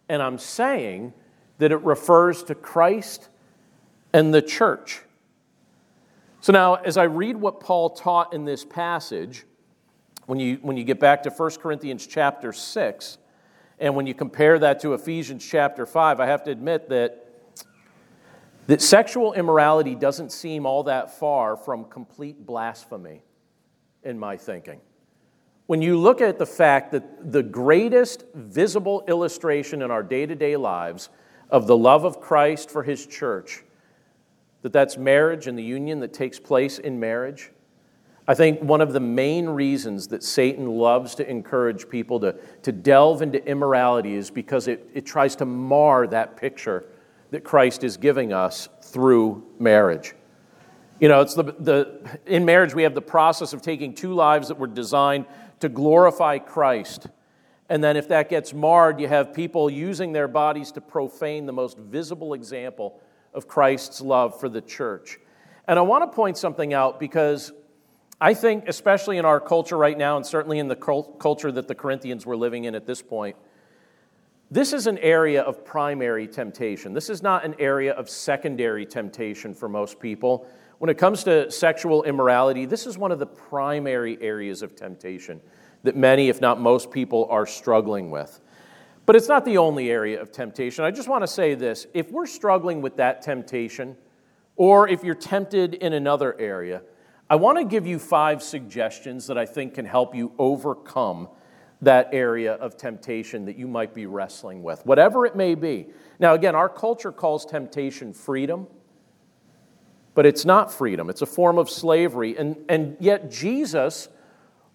[0.07, 1.13] and I'm saying
[1.57, 3.27] that it refers to Christ
[4.13, 5.01] and the church.
[6.39, 9.45] So now, as I read what Paul taught in this passage,
[10.25, 13.17] when you, when you get back to 1 Corinthians chapter 6,
[13.79, 17.25] and when you compare that to Ephesians chapter 5, I have to admit that,
[18.67, 23.23] that sexual immorality doesn't seem all that far from complete blasphemy
[24.03, 24.81] in my thinking.
[25.67, 30.35] When you look at the fact that the greatest visible illustration in our day to
[30.35, 31.09] day lives
[31.49, 33.63] of the love of Christ for his church,
[34.61, 37.51] that that's marriage and the union that takes place in marriage,
[38.29, 42.71] I think one of the main reasons that Satan loves to encourage people to, to
[42.71, 46.85] delve into immorality is because it, it tries to mar that picture
[47.31, 50.13] that Christ is giving us through marriage.
[50.99, 54.49] You know, it's the, the, in marriage, we have the process of taking two lives
[54.49, 55.25] that were designed
[55.61, 57.07] to glorify Christ.
[57.67, 61.53] And then, if that gets marred, you have people using their bodies to profane the
[61.53, 63.01] most visible example
[63.33, 65.17] of Christ's love for the church.
[65.67, 67.53] And I want to point something out because
[68.21, 71.75] I think, especially in our culture right now, and certainly in the culture that the
[71.75, 73.37] Corinthians were living in at this point,
[74.51, 76.93] this is an area of primary temptation.
[76.93, 80.47] This is not an area of secondary temptation for most people.
[80.79, 85.39] When it comes to sexual immorality, this is one of the primary areas of temptation
[85.83, 88.41] that many, if not most people, are struggling with.
[89.05, 90.83] But it's not the only area of temptation.
[90.83, 93.95] I just want to say this if we're struggling with that temptation,
[94.55, 96.81] or if you're tempted in another area,
[97.29, 101.29] I want to give you five suggestions that I think can help you overcome
[101.81, 105.87] that area of temptation that you might be wrestling with, whatever it may be.
[106.19, 108.67] Now, again, our culture calls temptation freedom,
[110.15, 112.35] but it's not freedom, it's a form of slavery.
[112.37, 114.09] And, and yet, Jesus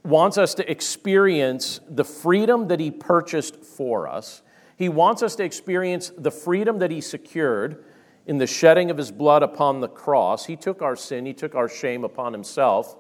[0.05, 4.43] wants us to experience the freedom that He purchased for us.
[4.77, 7.85] He wants us to experience the freedom that He secured
[8.27, 10.47] in the shedding of His blood upon the cross.
[10.47, 12.97] He took our sin, He took our shame upon Himself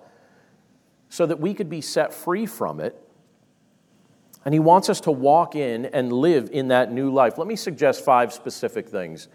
[1.08, 3.00] so that we could be set free from it
[4.44, 7.38] and he wants us to walk in and live in that new life.
[7.38, 9.28] Let me suggest five specific things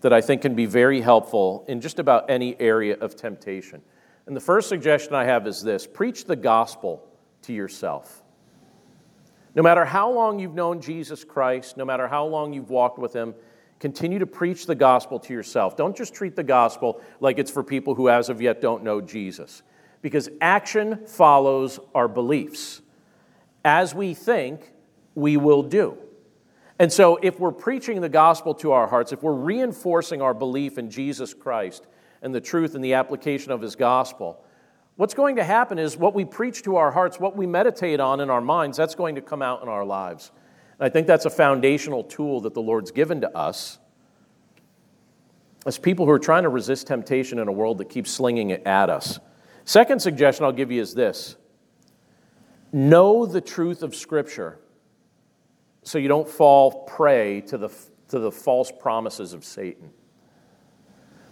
[0.00, 3.80] that I think can be very helpful in just about any area of temptation.
[4.26, 7.06] And the first suggestion I have is this preach the gospel
[7.42, 8.22] to yourself.
[9.54, 13.14] No matter how long you've known Jesus Christ, no matter how long you've walked with
[13.14, 13.34] him,
[13.80, 15.76] continue to preach the gospel to yourself.
[15.76, 19.00] Don't just treat the gospel like it's for people who, as of yet, don't know
[19.00, 19.62] Jesus.
[20.02, 22.82] Because action follows our beliefs
[23.66, 24.72] as we think,
[25.16, 25.98] we will do.
[26.78, 30.78] And so, if we're preaching the gospel to our hearts, if we're reinforcing our belief
[30.78, 31.84] in Jesus Christ
[32.22, 34.44] and the truth and the application of his gospel,
[34.94, 38.20] what's going to happen is what we preach to our hearts, what we meditate on
[38.20, 40.30] in our minds, that's going to come out in our lives.
[40.78, 43.78] And I think that's a foundational tool that the Lord's given to us
[45.64, 48.64] as people who are trying to resist temptation in a world that keeps slinging it
[48.66, 49.18] at us.
[49.64, 51.36] Second suggestion I'll give you is this
[52.72, 54.60] Know the truth of Scripture
[55.82, 57.70] so you don't fall prey to the,
[58.08, 59.90] to the false promises of Satan.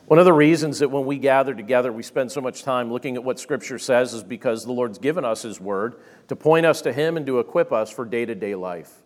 [0.07, 3.17] One of the reasons that when we gather together, we spend so much time looking
[3.17, 5.97] at what Scripture says is because the Lord's given us His Word
[6.29, 9.04] to point us to Him and to equip us for day to day life.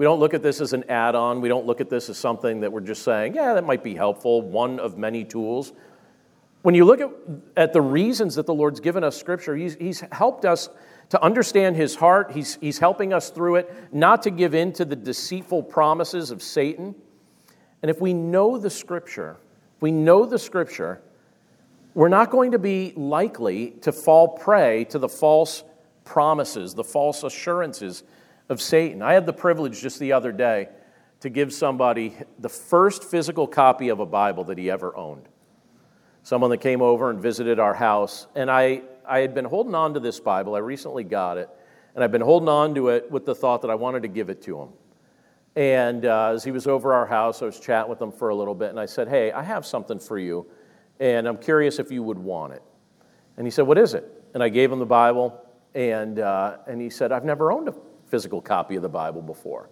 [0.00, 1.42] We don't look at this as an add on.
[1.42, 3.94] We don't look at this as something that we're just saying, yeah, that might be
[3.94, 5.74] helpful, one of many tools.
[6.62, 7.10] When you look at,
[7.54, 10.70] at the reasons that the Lord's given us Scripture, He's, he's helped us
[11.10, 12.30] to understand his heart.
[12.32, 16.42] He's, he's helping us through it, not to give in to the deceitful promises of
[16.42, 16.94] Satan.
[17.82, 19.36] And if we know the scripture,
[19.82, 21.02] we know the scripture,
[21.92, 25.62] we're not going to be likely to fall prey to the false
[26.06, 28.02] promises, the false assurances
[28.50, 29.00] of Satan.
[29.00, 30.68] I had the privilege just the other day
[31.20, 35.28] to give somebody the first physical copy of a Bible that he ever owned.
[36.24, 39.94] Someone that came over and visited our house, and I I had been holding on
[39.94, 40.54] to this Bible.
[40.54, 41.48] I recently got it,
[41.94, 44.30] and I've been holding on to it with the thought that I wanted to give
[44.30, 44.68] it to him.
[45.56, 48.34] And uh, as he was over our house, I was chatting with him for a
[48.34, 50.46] little bit, and I said, Hey, I have something for you,
[50.98, 52.62] and I'm curious if you would want it.
[53.36, 54.04] And he said, What is it?
[54.34, 55.40] And I gave him the Bible,
[55.74, 57.74] and, uh, and he said, I've never owned a
[58.10, 59.70] physical copy of the Bible before.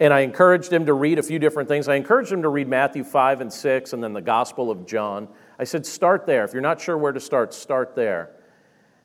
[0.00, 1.86] And I encouraged him to read a few different things.
[1.86, 5.28] I encouraged him to read Matthew 5 and 6, and then the Gospel of John.
[5.58, 6.44] I said, Start there.
[6.44, 8.30] If you're not sure where to start, start there.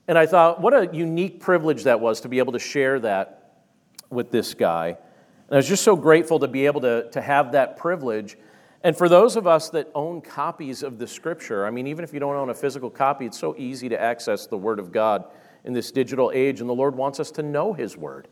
[0.07, 3.63] And I thought, what a unique privilege that was to be able to share that
[4.09, 4.89] with this guy.
[4.89, 8.37] And I was just so grateful to be able to, to have that privilege.
[8.83, 12.13] And for those of us that own copies of the scripture, I mean, even if
[12.13, 15.25] you don't own a physical copy, it's so easy to access the Word of God
[15.63, 16.61] in this digital age.
[16.61, 18.27] And the Lord wants us to know His Word.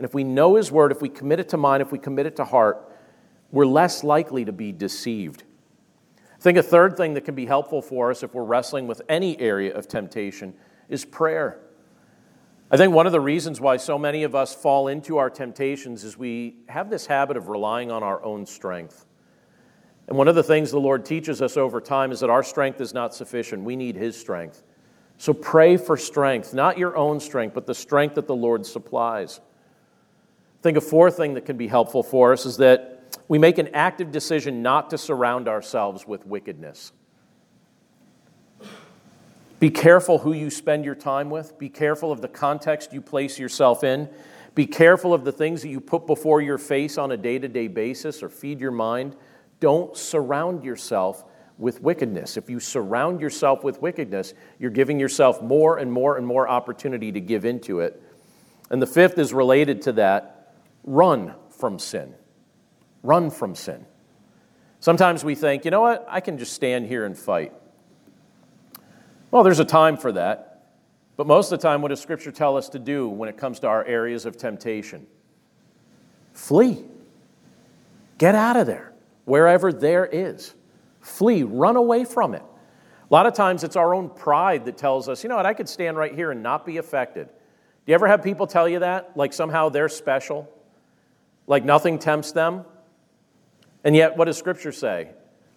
[0.00, 2.24] And if we know His Word, if we commit it to mind, if we commit
[2.24, 2.90] it to heart,
[3.52, 5.42] we're less likely to be deceived.
[6.16, 9.02] I think a third thing that can be helpful for us if we're wrestling with
[9.10, 10.54] any area of temptation
[10.88, 11.60] is prayer.
[12.70, 16.02] I think one of the reasons why so many of us fall into our temptations
[16.02, 19.04] is we have this habit of relying on our own strength.
[20.08, 22.80] And one of the things the Lord teaches us over time is that our strength
[22.80, 23.64] is not sufficient.
[23.64, 24.62] We need His strength.
[25.18, 29.42] So pray for strength, not your own strength, but the strength that the Lord supplies.
[30.60, 33.56] I think a fourth thing that can be helpful for us is that we make
[33.56, 36.92] an active decision not to surround ourselves with wickedness.
[39.58, 41.58] Be careful who you spend your time with.
[41.58, 44.10] Be careful of the context you place yourself in.
[44.54, 47.48] Be careful of the things that you put before your face on a day to
[47.48, 49.16] day basis or feed your mind.
[49.60, 51.24] Don't surround yourself
[51.56, 52.36] with wickedness.
[52.36, 57.12] If you surround yourself with wickedness, you're giving yourself more and more and more opportunity
[57.12, 58.02] to give into it.
[58.68, 60.39] And the fifth is related to that
[60.84, 62.14] run from sin.
[63.02, 63.86] Run from sin.
[64.80, 67.52] Sometimes we think, you know what, I can just stand here and fight.
[69.30, 70.46] Well, there's a time for that.
[71.16, 73.60] But most of the time, what does Scripture tell us to do when it comes
[73.60, 75.06] to our areas of temptation?
[76.32, 76.82] Flee.
[78.16, 78.94] Get out of there,
[79.26, 80.54] wherever there is.
[81.00, 81.42] Flee.
[81.42, 82.42] Run away from it.
[82.42, 85.52] A lot of times, it's our own pride that tells us, you know what, I
[85.52, 87.26] could stand right here and not be affected.
[87.26, 87.32] Do
[87.86, 89.16] you ever have people tell you that?
[89.16, 90.48] Like somehow they're special?
[91.50, 92.64] Like nothing tempts them?
[93.82, 95.08] And yet, what does Scripture say?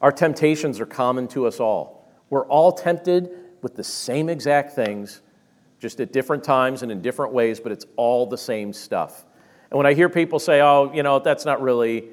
[0.01, 2.11] Our temptations are common to us all.
[2.31, 3.29] We're all tempted
[3.61, 5.21] with the same exact things,
[5.79, 9.23] just at different times and in different ways, but it's all the same stuff.
[9.69, 12.05] And when I hear people say, oh, you know, that's not really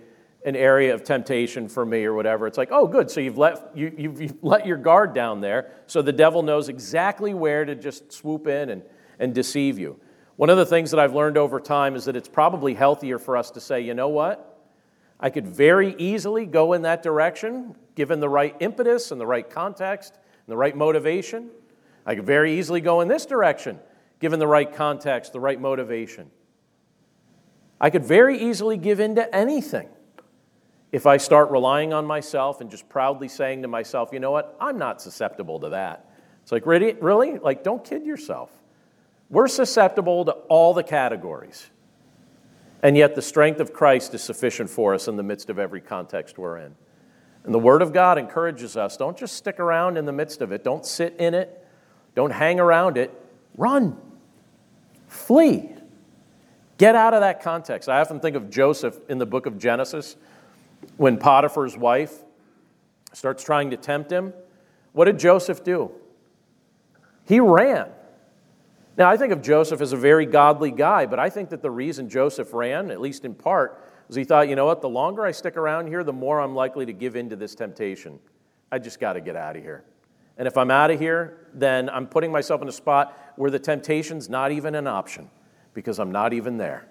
[0.44, 3.10] an area of temptation for me or whatever, it's like, oh, good.
[3.10, 6.68] So you've let, you, you've, you've let your guard down there so the devil knows
[6.68, 8.82] exactly where to just swoop in and,
[9.18, 9.98] and deceive you.
[10.40, 13.36] One of the things that I've learned over time is that it's probably healthier for
[13.36, 14.58] us to say, you know what?
[15.20, 19.50] I could very easily go in that direction given the right impetus and the right
[19.50, 21.50] context and the right motivation.
[22.06, 23.80] I could very easily go in this direction
[24.18, 26.30] given the right context, the right motivation.
[27.78, 29.90] I could very easily give in to anything
[30.90, 34.56] if I start relying on myself and just proudly saying to myself, you know what,
[34.58, 36.08] I'm not susceptible to that.
[36.40, 36.94] It's like, really?
[36.94, 37.38] Really?
[37.38, 38.59] Like, don't kid yourself.
[39.30, 41.70] We're susceptible to all the categories.
[42.82, 45.80] And yet, the strength of Christ is sufficient for us in the midst of every
[45.80, 46.74] context we're in.
[47.44, 50.52] And the Word of God encourages us don't just stick around in the midst of
[50.52, 51.66] it, don't sit in it,
[52.14, 53.10] don't hang around it.
[53.56, 53.96] Run,
[55.06, 55.70] flee.
[56.78, 57.88] Get out of that context.
[57.88, 60.16] I often think of Joseph in the book of Genesis
[60.96, 62.14] when Potiphar's wife
[63.12, 64.32] starts trying to tempt him.
[64.92, 65.90] What did Joseph do?
[67.26, 67.88] He ran.
[69.00, 71.70] Now, I think of Joseph as a very godly guy, but I think that the
[71.70, 75.24] reason Joseph ran, at least in part, was he thought, you know what, the longer
[75.24, 78.18] I stick around here, the more I'm likely to give in to this temptation.
[78.70, 79.84] I just got to get out of here.
[80.36, 83.58] And if I'm out of here, then I'm putting myself in a spot where the
[83.58, 85.30] temptation's not even an option
[85.72, 86.86] because I'm not even there.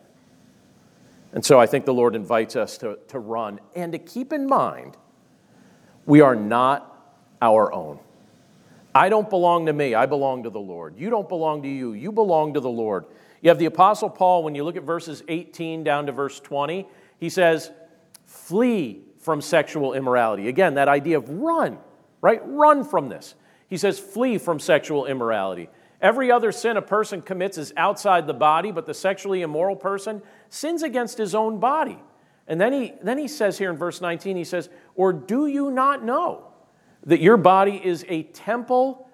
[1.31, 4.47] And so I think the Lord invites us to, to run and to keep in
[4.47, 4.97] mind
[6.07, 7.99] we are not our own.
[8.93, 10.97] I don't belong to me, I belong to the Lord.
[10.97, 13.05] You don't belong to you, you belong to the Lord.
[13.41, 16.87] You have the Apostle Paul, when you look at verses 18 down to verse 20,
[17.19, 17.71] he says,
[18.25, 20.47] Flee from sexual immorality.
[20.47, 21.77] Again, that idea of run,
[22.21, 22.41] right?
[22.45, 23.35] Run from this.
[23.67, 25.69] He says, Flee from sexual immorality.
[26.01, 30.21] Every other sin a person commits is outside the body, but the sexually immoral person
[30.49, 31.99] sins against his own body.
[32.47, 35.69] And then he, then he says here in verse 19, he says, Or do you
[35.69, 36.48] not know?
[37.05, 39.09] That your body is a temple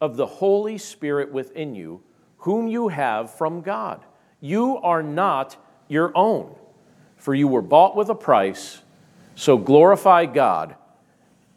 [0.00, 2.02] of the Holy Spirit within you,
[2.38, 4.04] whom you have from God.
[4.40, 5.56] You are not
[5.88, 6.54] your own,
[7.16, 8.82] for you were bought with a price,
[9.34, 10.74] so glorify God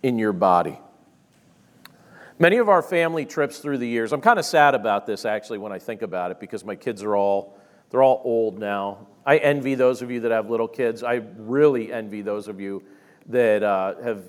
[0.04, 0.80] in your body.
[2.38, 5.58] Many of our family trips through the years, I'm kind of sad about this actually
[5.58, 7.58] when I think about it because my kids are all
[7.90, 9.08] they're all old now.
[9.26, 11.02] I envy those of you that have little kids.
[11.02, 12.84] I really envy those of you
[13.28, 14.24] that uh, have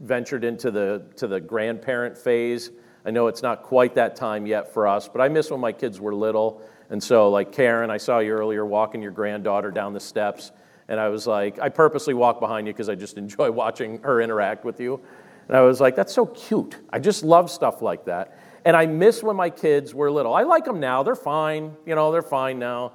[0.00, 2.70] ventured into the, to the grandparent phase.
[3.04, 5.72] I know it's not quite that time yet for us, but I miss when my
[5.72, 6.62] kids were little.
[6.90, 10.52] And so, like Karen, I saw you earlier walking your granddaughter down the steps.
[10.88, 14.20] And I was like, I purposely walked behind you because I just enjoy watching her
[14.20, 15.00] interact with you.
[15.48, 16.76] And I was like, that's so cute.
[16.90, 18.38] I just love stuff like that.
[18.64, 20.34] And I miss when my kids were little.
[20.34, 21.02] I like them now.
[21.02, 21.76] They're fine.
[21.86, 22.92] You know, they're fine now.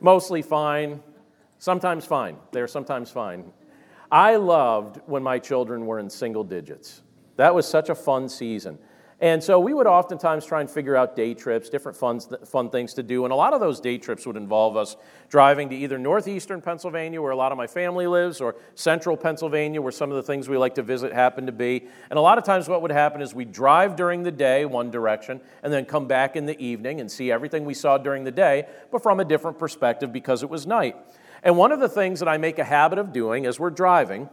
[0.00, 1.02] Mostly fine.
[1.58, 2.36] Sometimes fine.
[2.52, 3.52] They're sometimes fine.
[4.10, 7.02] I loved when my children were in single digits.
[7.36, 8.78] That was such a fun season.
[9.22, 12.94] And so we would oftentimes try and figure out day trips, different fun, fun things
[12.94, 13.24] to do.
[13.24, 14.96] And a lot of those day trips would involve us
[15.28, 19.82] driving to either northeastern Pennsylvania, where a lot of my family lives, or central Pennsylvania,
[19.82, 21.86] where some of the things we like to visit happen to be.
[22.08, 24.90] And a lot of times what would happen is we'd drive during the day, one
[24.90, 28.30] direction, and then come back in the evening and see everything we saw during the
[28.30, 30.96] day, but from a different perspective because it was night.
[31.42, 34.28] And one of the things that I make a habit of doing as we're driving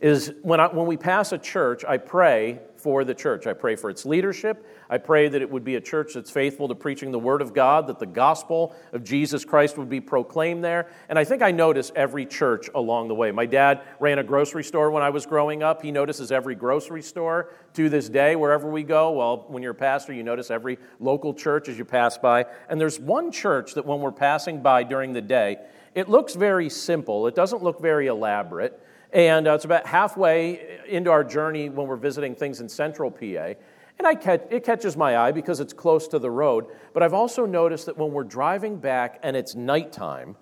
[0.00, 3.46] is when, I, when we pass a church, I pray for the church.
[3.46, 4.66] I pray for its leadership.
[4.88, 7.52] I pray that it would be a church that's faithful to preaching the Word of
[7.52, 10.88] God, that the gospel of Jesus Christ would be proclaimed there.
[11.10, 13.30] And I think I notice every church along the way.
[13.30, 15.82] My dad ran a grocery store when I was growing up.
[15.82, 19.12] He notices every grocery store to this day, wherever we go.
[19.12, 22.46] Well, when you're a pastor, you notice every local church as you pass by.
[22.70, 25.58] And there's one church that when we're passing by during the day,
[25.94, 28.80] it looks very simple, it doesn't look very elaborate.
[29.12, 33.54] And uh, it's about halfway into our journey when we're visiting things in central PA.
[33.98, 36.66] And catch, it catches my eye because it's close to the road.
[36.94, 40.36] But I've also noticed that when we're driving back and it's nighttime,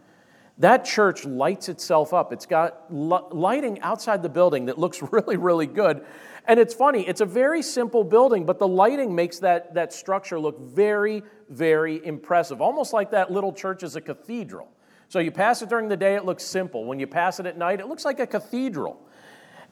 [0.58, 2.32] that church lights itself up.
[2.32, 6.04] It's got lighting outside the building that looks really, really good.
[6.46, 10.40] And it's funny, it's a very simple building, but the lighting makes that, that structure
[10.40, 14.68] look very, very impressive, almost like that little church is a cathedral.
[15.08, 16.84] So you pass it during the day, it looks simple.
[16.84, 19.00] When you pass it at night, it looks like a cathedral.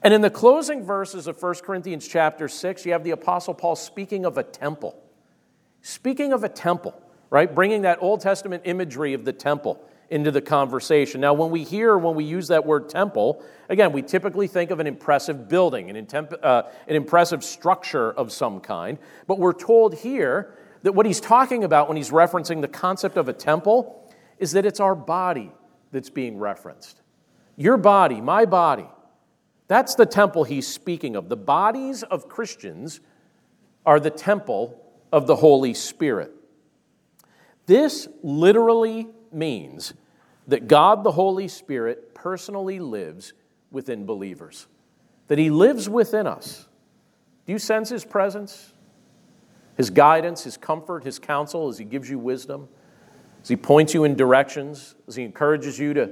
[0.03, 3.75] And in the closing verses of 1 Corinthians chapter 6, you have the Apostle Paul
[3.75, 5.01] speaking of a temple.
[5.81, 7.53] Speaking of a temple, right?
[7.53, 11.21] Bringing that Old Testament imagery of the temple into the conversation.
[11.21, 14.79] Now, when we hear, when we use that word temple, again, we typically think of
[14.79, 16.07] an impressive building, an,
[16.41, 18.97] uh, an impressive structure of some kind.
[19.27, 23.27] But we're told here that what he's talking about when he's referencing the concept of
[23.27, 24.06] a temple
[24.39, 25.51] is that it's our body
[25.91, 27.01] that's being referenced.
[27.55, 28.87] Your body, my body.
[29.67, 31.29] That's the temple he's speaking of.
[31.29, 32.99] The bodies of Christians
[33.85, 34.81] are the temple
[35.11, 36.31] of the Holy Spirit.
[37.65, 39.93] This literally means
[40.47, 43.33] that God the Holy Spirit personally lives
[43.71, 44.67] within believers,
[45.27, 46.67] that He lives within us.
[47.45, 48.73] Do you sense His presence?
[49.75, 52.69] His guidance, His comfort, His counsel as He gives you wisdom,
[53.47, 56.09] He points you in directions, He encourages you to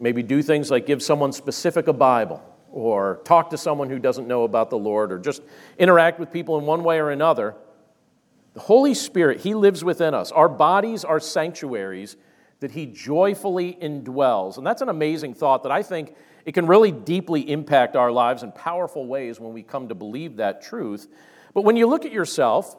[0.00, 4.26] maybe do things like give someone specific a Bible or talk to someone who doesn't
[4.26, 5.42] know about the Lord or just
[5.78, 7.54] interact with people in one way or another.
[8.54, 10.32] The Holy Spirit, He lives within us.
[10.32, 12.16] Our bodies are sanctuaries
[12.60, 14.58] that He joyfully indwells.
[14.58, 16.14] And that's an amazing thought that I think
[16.44, 20.36] it can really deeply impact our lives in powerful ways when we come to believe
[20.36, 21.08] that truth.
[21.52, 22.76] But when you look at yourself,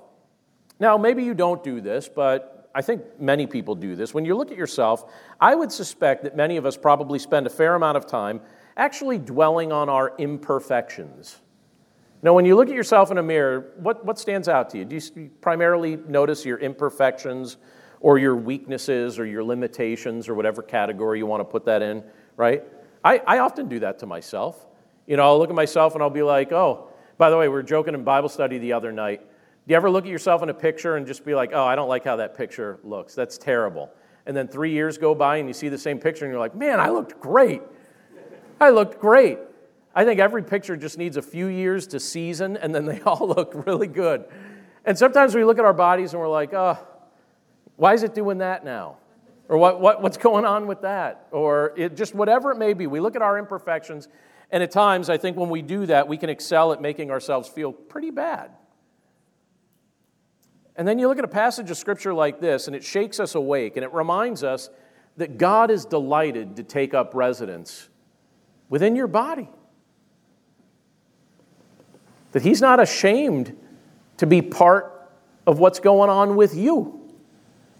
[0.80, 4.14] now maybe you don't do this, but I think many people do this.
[4.14, 7.50] When you look at yourself, I would suspect that many of us probably spend a
[7.50, 8.42] fair amount of time
[8.78, 11.40] actually dwelling on our imperfections.
[12.22, 14.86] Now, when you look at yourself in a mirror, what, what stands out to you?
[14.86, 17.58] Do you primarily notice your imperfections?
[18.06, 22.04] or your weaknesses or your limitations or whatever category you want to put that in,
[22.38, 22.64] right?
[23.04, 24.64] I, I often do that to myself.
[25.08, 27.54] You know, I'll look at myself and I'll be like, oh, by the way, we
[27.54, 29.22] were joking in Bible study the other night.
[29.68, 31.76] Do you ever look at yourself in a picture and just be like, oh, I
[31.76, 33.16] don't like how that picture looks?
[33.16, 33.90] That's terrible.
[34.28, 36.56] And then three years go by and you see the same picture and you're like,
[36.56, 37.64] man, I looked great.
[38.62, 39.40] I looked great.
[39.96, 43.28] I think every picture just needs a few years to season and then they all
[43.28, 44.26] look really good.
[44.86, 46.78] And sometimes we look at our bodies and we're like, oh,
[47.76, 48.98] why is it doing that now?
[49.50, 51.28] Or what, what, what's going on with that?
[51.32, 52.86] Or it, just whatever it may be.
[52.88, 54.08] We look at our imperfections,
[54.52, 57.50] and at times, I think when we do that, we can excel at making ourselves
[57.50, 58.52] feel pretty bad.
[60.76, 63.36] And then you look at a passage of scripture like this, and it shakes us
[63.36, 64.70] awake, and it reminds us
[65.18, 67.90] that God is delighted to take up residence
[68.68, 69.50] within your body.
[72.34, 73.56] That He's not ashamed
[74.18, 75.10] to be part
[75.48, 77.02] of what's going on with you.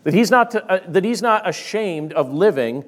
[0.04, 2.86] That he's not, to, uh, that he's not ashamed of living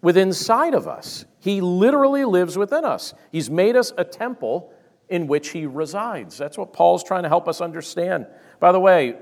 [0.00, 1.24] within inside of us.
[1.38, 3.14] He literally lives within us.
[3.30, 4.72] He's made us a temple
[5.08, 6.36] in which he resides.
[6.38, 8.26] That's what Paul's trying to help us understand.
[8.62, 9.16] By the way,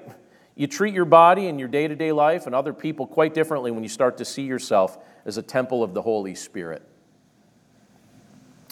[0.55, 3.71] you treat your body and your day to day life and other people quite differently
[3.71, 6.83] when you start to see yourself as a temple of the Holy Spirit.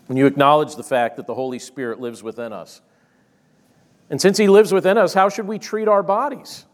[0.09, 2.83] When you acknowledge the fact that the Holy Spirit lives within us.
[4.11, 6.67] And since he lives within us, how should we treat our bodies?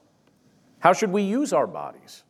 [0.81, 2.25] How should we use our bodies?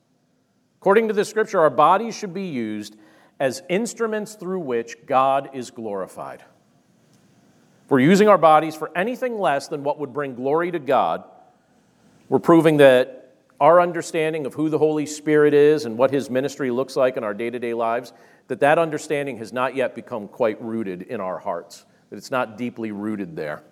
[0.82, 2.94] According to the scripture, our bodies should be used
[3.40, 6.40] as instruments through which God is glorified.
[6.40, 11.24] If we're using our bodies for anything less than what would bring glory to God,
[12.28, 16.70] we're proving that our understanding of who the Holy Spirit is and what his ministry
[16.70, 18.12] looks like in our day-to-day lives,
[18.48, 22.58] that that understanding has not yet become quite rooted in our hearts, that it's not
[22.58, 23.62] deeply rooted there.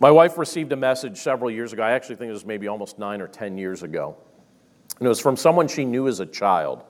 [0.00, 1.82] My wife received a message several years ago.
[1.82, 4.16] I actually think it was maybe almost nine or 10 years ago.
[4.98, 6.84] And it was from someone she knew as a child.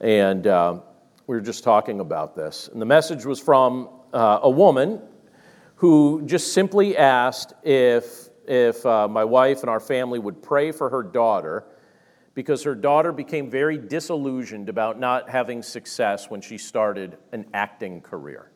[0.00, 0.80] And uh,
[1.26, 2.68] we were just talking about this.
[2.72, 5.00] And the message was from uh, a woman
[5.76, 10.90] who just simply asked if, if uh, my wife and our family would pray for
[10.90, 11.64] her daughter
[12.34, 18.00] because her daughter became very disillusioned about not having success when she started an acting
[18.00, 18.50] career.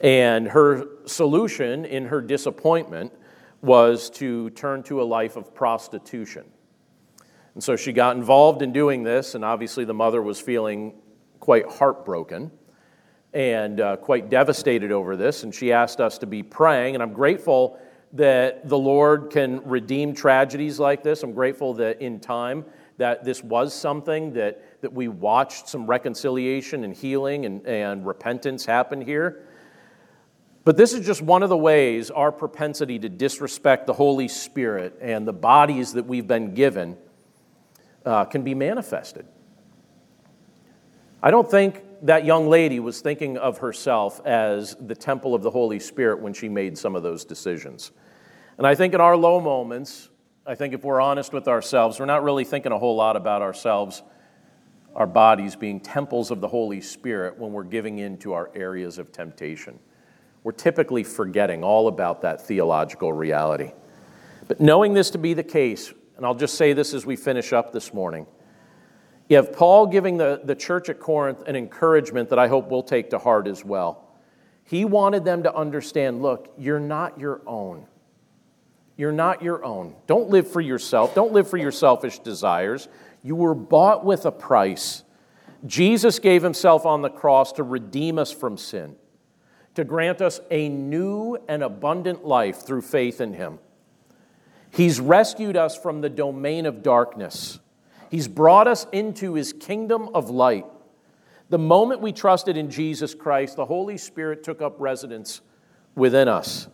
[0.00, 3.12] And her solution in her disappointment
[3.60, 6.44] was to turn to a life of prostitution.
[7.54, 10.94] And so she got involved in doing this, and obviously the mother was feeling
[11.40, 12.50] quite heartbroken
[13.34, 15.42] and uh, quite devastated over this.
[15.42, 17.78] And she asked us to be praying, and I'm grateful
[18.12, 21.22] that the Lord can redeem tragedies like this.
[21.22, 22.64] I'm grateful that in time
[22.96, 28.66] that this was something that, that we watched some reconciliation and healing and, and repentance
[28.66, 29.46] happen here.
[30.64, 34.98] But this is just one of the ways our propensity to disrespect the Holy Spirit
[35.00, 36.98] and the bodies that we've been given
[38.04, 39.26] uh, can be manifested.
[41.22, 45.50] I don't think that young lady was thinking of herself as the temple of the
[45.50, 47.92] Holy Spirit when she made some of those decisions.
[48.58, 50.08] And I think in our low moments,
[50.46, 53.42] I think if we're honest with ourselves, we're not really thinking a whole lot about
[53.42, 54.02] ourselves,
[54.94, 58.98] our bodies being temples of the Holy Spirit when we're giving in to our areas
[58.98, 59.78] of temptation
[60.42, 63.72] we're typically forgetting all about that theological reality.
[64.48, 67.52] But knowing this to be the case, and I'll just say this as we finish
[67.52, 68.26] up this morning,
[69.30, 72.82] you have Paul giving the, the church at Corinth an encouragement that I hope we'll
[72.82, 74.08] take to heart as well.
[74.64, 77.86] He wanted them to understand look, you're not your own.
[78.96, 79.94] You're not your own.
[80.08, 81.14] Don't live for yourself.
[81.14, 82.88] Don't live for your selfish desires.
[83.22, 85.04] You were bought with a price.
[85.64, 88.96] Jesus gave himself on the cross to redeem us from sin,
[89.76, 93.60] to grant us a new and abundant life through faith in him.
[94.72, 97.60] He's rescued us from the domain of darkness.
[98.10, 100.66] He's brought us into his kingdom of light.
[101.48, 105.40] The moment we trusted in Jesus Christ, the Holy Spirit took up residence
[105.94, 106.68] within us.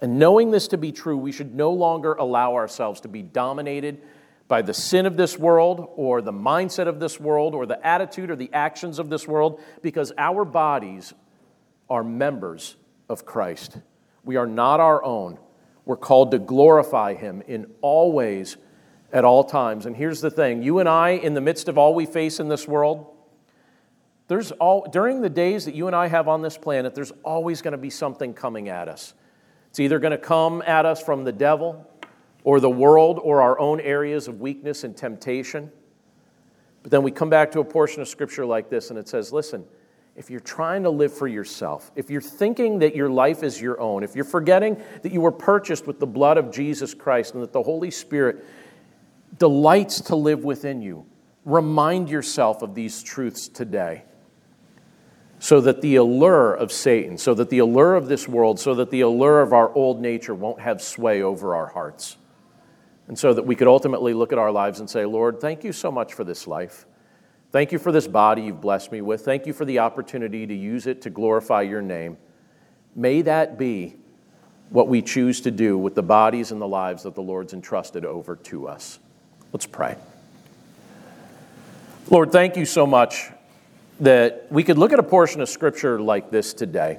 [0.00, 4.00] And knowing this to be true, we should no longer allow ourselves to be dominated
[4.48, 8.30] by the sin of this world or the mindset of this world or the attitude
[8.30, 11.14] or the actions of this world because our bodies
[11.90, 12.76] are members
[13.08, 13.78] of Christ.
[14.24, 15.38] We are not our own.
[15.84, 18.56] We're called to glorify Him in all ways
[19.12, 19.86] at all times.
[19.86, 22.48] And here's the thing you and I, in the midst of all we face in
[22.48, 23.06] this world,
[24.28, 27.62] there's all, during the days that you and I have on this planet, there's always
[27.62, 29.14] going to be something coming at us.
[29.70, 31.88] It's either going to come at us from the devil
[32.42, 35.70] or the world or our own areas of weakness and temptation.
[36.82, 39.32] But then we come back to a portion of scripture like this, and it says,
[39.32, 39.64] listen,
[40.16, 43.78] if you're trying to live for yourself, if you're thinking that your life is your
[43.80, 47.42] own, if you're forgetting that you were purchased with the blood of Jesus Christ and
[47.42, 48.44] that the Holy Spirit
[49.38, 51.06] delights to live within you,
[51.44, 54.04] remind yourself of these truths today
[55.38, 58.90] so that the allure of Satan, so that the allure of this world, so that
[58.90, 62.16] the allure of our old nature won't have sway over our hearts.
[63.08, 65.72] And so that we could ultimately look at our lives and say, Lord, thank you
[65.72, 66.86] so much for this life.
[67.52, 69.24] Thank you for this body you've blessed me with.
[69.24, 72.16] Thank you for the opportunity to use it to glorify your name.
[72.96, 73.96] May that be
[74.70, 78.04] what we choose to do with the bodies and the lives that the Lord's entrusted
[78.04, 78.98] over to us.
[79.56, 79.96] Let's pray.
[82.10, 83.30] Lord, thank you so much
[84.00, 86.98] that we could look at a portion of Scripture like this today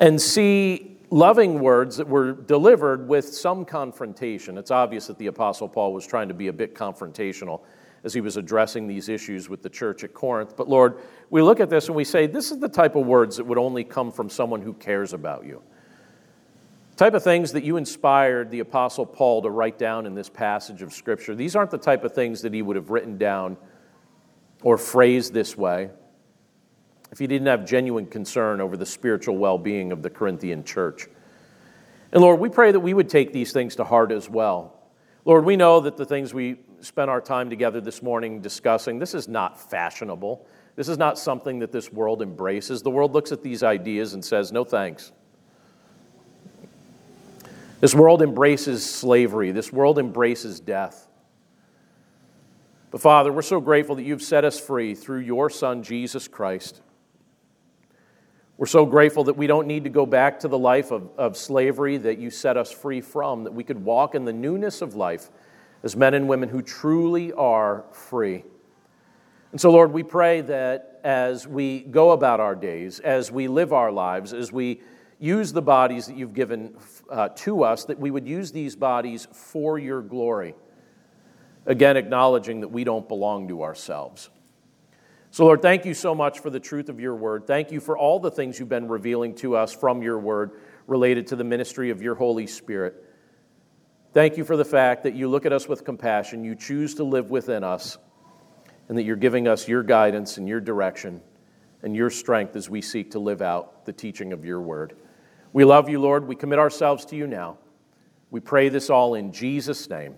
[0.00, 4.58] and see loving words that were delivered with some confrontation.
[4.58, 7.62] It's obvious that the Apostle Paul was trying to be a bit confrontational
[8.04, 10.58] as he was addressing these issues with the church at Corinth.
[10.58, 10.98] But Lord,
[11.30, 13.56] we look at this and we say, this is the type of words that would
[13.56, 15.62] only come from someone who cares about you.
[17.02, 20.82] Type of things that you inspired the Apostle Paul to write down in this passage
[20.82, 21.34] of Scripture.
[21.34, 23.56] These aren't the type of things that he would have written down
[24.62, 25.90] or phrased this way
[27.10, 31.08] if he didn't have genuine concern over the spiritual well being of the Corinthian church.
[32.12, 34.92] And Lord, we pray that we would take these things to heart as well.
[35.24, 39.12] Lord, we know that the things we spent our time together this morning discussing, this
[39.12, 40.46] is not fashionable.
[40.76, 42.80] This is not something that this world embraces.
[42.80, 45.10] The world looks at these ideas and says, no thanks.
[47.82, 49.50] This world embraces slavery.
[49.50, 51.08] This world embraces death.
[52.92, 56.80] But Father, we're so grateful that you've set us free through your Son, Jesus Christ.
[58.56, 61.36] We're so grateful that we don't need to go back to the life of, of
[61.36, 64.94] slavery that you set us free from, that we could walk in the newness of
[64.94, 65.28] life
[65.82, 68.44] as men and women who truly are free.
[69.50, 73.72] And so, Lord, we pray that as we go about our days, as we live
[73.72, 74.82] our lives, as we
[75.22, 76.76] use the bodies that you've given
[77.08, 80.54] uh, to us, that we would use these bodies for your glory.
[81.64, 84.30] Again, acknowledging that we don't belong to ourselves.
[85.30, 87.46] So, Lord, thank you so much for the truth of your word.
[87.46, 91.28] Thank you for all the things you've been revealing to us from your word related
[91.28, 93.08] to the ministry of your Holy Spirit.
[94.12, 97.04] Thank you for the fact that you look at us with compassion, you choose to
[97.04, 97.96] live within us,
[98.88, 101.20] and that you're giving us your guidance and your direction
[101.82, 104.96] and your strength as we seek to live out the teaching of your word.
[105.52, 106.26] We love you, Lord.
[106.26, 107.58] We commit ourselves to you now.
[108.30, 110.16] We pray this all in Jesus' name.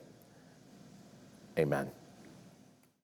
[1.59, 1.91] Amen.